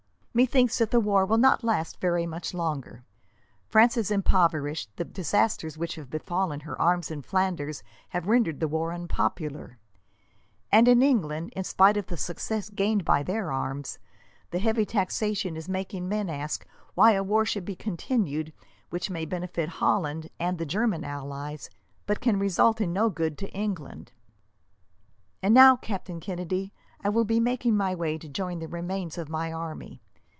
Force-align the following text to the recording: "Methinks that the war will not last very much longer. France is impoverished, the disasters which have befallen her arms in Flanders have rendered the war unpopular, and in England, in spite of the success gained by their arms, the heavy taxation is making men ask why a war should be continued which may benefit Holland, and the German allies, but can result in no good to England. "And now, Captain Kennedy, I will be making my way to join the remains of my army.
"Methinks 0.33 0.77
that 0.77 0.91
the 0.91 0.99
war 1.01 1.25
will 1.25 1.37
not 1.37 1.61
last 1.61 1.99
very 1.99 2.25
much 2.25 2.53
longer. 2.53 3.03
France 3.67 3.97
is 3.97 4.09
impoverished, 4.09 4.89
the 4.95 5.03
disasters 5.03 5.77
which 5.77 5.95
have 5.95 6.09
befallen 6.09 6.61
her 6.61 6.79
arms 6.81 7.11
in 7.11 7.21
Flanders 7.21 7.83
have 8.09 8.29
rendered 8.29 8.61
the 8.61 8.67
war 8.69 8.93
unpopular, 8.93 9.77
and 10.71 10.87
in 10.87 11.01
England, 11.01 11.51
in 11.53 11.65
spite 11.65 11.97
of 11.97 12.05
the 12.05 12.15
success 12.15 12.69
gained 12.69 13.03
by 13.03 13.23
their 13.23 13.51
arms, 13.51 13.99
the 14.51 14.59
heavy 14.59 14.85
taxation 14.85 15.57
is 15.57 15.67
making 15.67 16.07
men 16.07 16.29
ask 16.29 16.65
why 16.95 17.11
a 17.11 17.21
war 17.23 17.43
should 17.43 17.65
be 17.65 17.75
continued 17.75 18.53
which 18.89 19.09
may 19.09 19.25
benefit 19.25 19.67
Holland, 19.67 20.29
and 20.39 20.57
the 20.57 20.65
German 20.65 21.03
allies, 21.03 21.69
but 22.05 22.21
can 22.21 22.39
result 22.39 22.79
in 22.79 22.93
no 22.93 23.09
good 23.09 23.37
to 23.39 23.51
England. 23.51 24.13
"And 25.43 25.53
now, 25.53 25.75
Captain 25.75 26.21
Kennedy, 26.21 26.71
I 27.03 27.09
will 27.09 27.25
be 27.25 27.41
making 27.41 27.75
my 27.75 27.93
way 27.93 28.17
to 28.17 28.29
join 28.29 28.59
the 28.59 28.69
remains 28.69 29.17
of 29.17 29.27
my 29.27 29.51
army. 29.51 30.01